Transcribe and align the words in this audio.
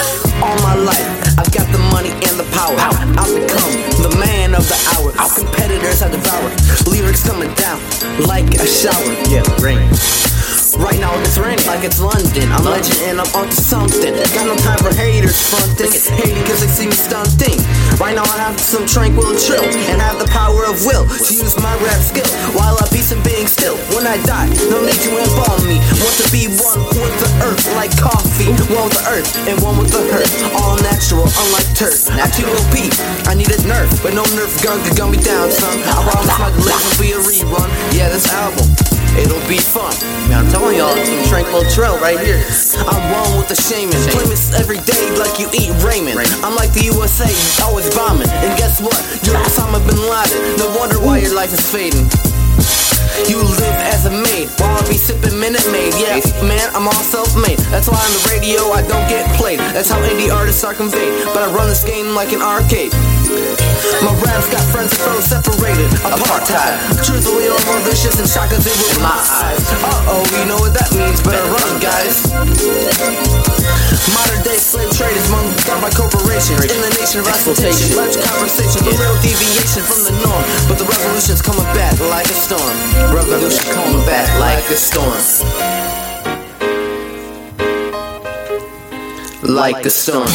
power. 0.00 0.60
I've 1.38 1.50
got 1.52 1.66
the 1.72 1.80
money 1.92 2.10
and 2.10 2.36
the 2.38 2.48
power. 2.52 2.76
To 2.76 3.34
become 3.34 3.72
the 4.02 4.16
man 4.18 4.54
of 4.54 4.66
the 4.68 4.78
hour. 4.96 5.12
Our 5.18 5.30
competitors 5.32 6.02
I 6.02 6.10
devour. 6.10 6.50
Lyrics 6.90 7.26
coming 7.26 7.52
down 7.54 7.80
like 8.26 8.48
a 8.54 8.66
shower. 8.66 9.12
Yeah, 9.28 9.44
rain. 9.62 9.88
Right 10.78 11.00
now 11.00 11.12
it's 11.20 11.36
raining 11.36 11.66
like 11.66 11.84
it's 11.84 12.00
London. 12.00 12.48
I'm 12.52 12.64
legend 12.64 12.96
and 13.10 13.20
I'm 13.20 13.30
onto 13.34 13.58
something. 13.58 14.14
Got 14.32 14.46
no 14.46 14.56
time 14.56 14.78
for 14.78 14.94
haters 14.94 15.36
fronting. 15.50 15.92
Hating 15.92 16.44
cause 16.46 16.60
they 16.62 16.70
see 16.70 16.86
me 16.86 16.96
stunting. 16.96 17.58
Right 17.98 18.14
now 18.14 18.24
I 18.24 18.38
have 18.38 18.58
some 18.58 18.86
tranquil 18.86 19.36
trill 19.36 19.64
and 19.64 20.00
have 20.00 20.18
the 20.18 20.30
power 20.30 20.64
of 20.64 20.80
will 20.86 21.04
to 21.04 21.32
use 21.34 21.56
my 21.60 21.74
rap 21.84 22.00
skill 22.00 22.28
while 22.56 22.78
I 22.80 22.88
be 22.88 23.02
some 23.02 23.22
being 23.22 23.46
still. 23.46 23.76
When 23.92 24.06
I 24.06 24.16
die, 24.24 24.48
no 24.70 24.80
need 24.80 25.00
to 25.04 25.10
embalm 25.20 25.68
me. 25.68 25.82
Want 26.00 26.16
to 26.22 26.26
be 26.32 26.48
one 26.48 26.80
with 26.96 27.14
the 27.18 27.30
earth 27.44 27.66
like 27.76 27.92
coffee. 27.98 28.29
One 28.50 28.90
with 28.90 28.98
the 28.98 29.06
earth 29.06 29.30
and 29.46 29.54
one 29.62 29.78
with 29.78 29.94
the 29.94 30.02
hurt. 30.10 30.26
All 30.58 30.74
natural, 30.82 31.22
unlike 31.22 31.70
turf. 31.78 32.10
I 32.10 33.34
need 33.38 33.46
a 33.46 33.60
nerf, 33.62 33.86
but 34.02 34.10
no 34.10 34.26
nerf 34.34 34.50
gun 34.66 34.82
could 34.82 34.98
gun 34.98 35.14
me 35.14 35.22
down, 35.22 35.54
son. 35.54 35.78
I 35.86 36.02
promise 36.02 36.34
my 36.34 36.50
delivery 36.58 36.94
be 36.98 37.08
a 37.14 37.20
rerun. 37.22 37.70
Yeah, 37.94 38.10
this 38.10 38.26
album. 38.34 38.66
It'll 39.14 39.38
be 39.46 39.58
fun. 39.58 39.94
Man, 40.26 40.42
I'm 40.42 40.48
telling 40.50 40.74
y'all, 40.74 40.90
it's 40.98 41.30
Tranquil 41.30 41.62
Trill 41.70 41.94
right 42.02 42.18
here. 42.18 42.42
I'm 42.90 43.02
one 43.14 43.38
with 43.38 43.46
the 43.46 43.54
shaman. 43.54 43.94
Claim 44.10 44.34
it's 44.34 44.50
every 44.58 44.82
day 44.82 45.14
like 45.14 45.38
you 45.38 45.46
eat 45.54 45.70
ramen. 45.86 46.18
I'm 46.42 46.58
like 46.58 46.74
the 46.74 46.90
USA, 46.90 47.30
always 47.62 47.86
bombing. 47.94 48.30
And 48.42 48.50
guess 48.58 48.82
what? 48.82 48.98
You're 49.22 49.38
Osama 49.46 49.78
bin 49.86 49.94
Laden. 49.94 50.58
No 50.58 50.74
wonder 50.74 50.98
why 50.98 51.22
your 51.22 51.34
life 51.38 51.54
is 51.54 51.62
fading. 51.62 52.10
You 53.30 53.38
live 53.42 53.78
as 53.94 54.06
a 54.06 54.10
maid 54.10 54.50
while 54.58 54.74
I 54.74 54.82
be 54.88 54.98
sipping 54.98 55.38
Minute 55.38 55.66
Maid. 55.70 55.94
Yeah, 55.98 56.18
man, 56.42 56.66
I'm 56.74 56.86
made. 56.86 57.29
That's 57.80 57.96
why 57.96 58.04
on 58.04 58.12
the 58.12 58.24
radio 58.28 58.60
I 58.76 58.84
don't 58.84 59.08
get 59.08 59.24
played. 59.40 59.56
That's 59.72 59.88
how 59.88 60.04
indie 60.04 60.28
artists 60.28 60.60
are 60.68 60.76
conveyed. 60.76 61.24
But 61.32 61.40
I 61.40 61.48
run 61.48 61.64
this 61.72 61.80
game 61.80 62.12
like 62.12 62.36
an 62.36 62.44
arcade. 62.44 62.92
My 64.04 64.12
raps 64.20 64.52
got 64.52 64.60
friends 64.68 64.92
and 64.92 65.00
foes 65.00 65.24
separated, 65.24 65.88
apartheid. 66.04 66.76
Truthfully, 67.00 67.48
I'm 67.48 67.56
more 67.64 67.80
vicious 67.88 68.20
and 68.20 68.28
it 68.28 68.60
was 68.60 68.68
in 68.68 69.00
my 69.00 69.16
eyes. 69.16 69.64
Uh 69.80 70.12
oh, 70.12 70.20
you 70.36 70.44
know 70.44 70.60
what 70.60 70.76
that 70.76 70.92
means. 70.92 71.24
Better 71.24 71.40
run, 71.48 71.80
guys. 71.80 72.28
Modern 74.12 74.44
day 74.44 74.60
slave 74.60 74.92
trade 74.92 75.16
is 75.16 75.32
done 75.64 75.80
by 75.80 75.88
corporations 75.88 76.60
in 76.60 76.84
the 76.84 76.92
nation 77.00 77.24
of 77.24 77.32
exploitation. 77.32 77.96
Much 77.96 78.20
conversation, 78.20 78.84
but 78.84 78.92
little 78.92 79.16
deviation 79.24 79.80
from 79.80 80.04
the 80.04 80.12
norm. 80.20 80.44
But 80.68 80.76
the 80.76 80.84
revolution's 80.84 81.40
coming 81.40 81.64
back 81.72 81.96
like 82.12 82.28
a 82.28 82.36
storm. 82.36 82.76
Revolution 83.08 83.64
coming 83.72 84.04
back 84.04 84.28
like 84.36 84.68
a 84.68 84.76
storm. 84.76 85.89
Like 89.50 89.84
a 89.84 89.90
storm. 89.90 90.28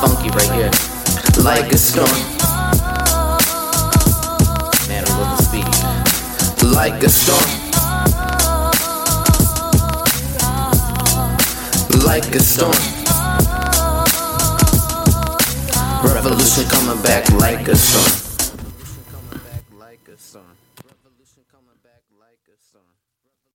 Funky 0.00 0.30
right 0.30 0.52
here. 0.54 0.70
Like 1.42 1.72
a 1.72 1.76
storm. 1.76 2.08
Man, 4.86 5.04
I 5.04 5.10
love 5.18 5.36
the 5.36 5.42
speed. 5.42 5.66
Like 6.72 7.02
a 7.02 7.08
storm. 7.08 7.48
Like 12.06 12.32
a 12.32 12.40
storm. 12.40 12.78
Revolution 16.04 16.64
coming 16.70 17.02
back 17.02 17.28
like 17.32 17.66
a 17.66 17.76
storm. 17.76 18.04
Revolution 18.04 19.02
coming 19.10 19.40
back 19.42 19.64
like 19.80 20.08
a 20.08 20.16
storm. 20.16 20.54